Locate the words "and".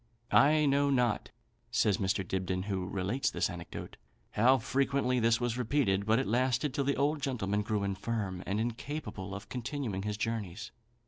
8.47-8.59